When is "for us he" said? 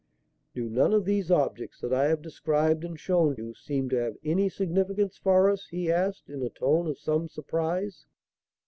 5.19-5.91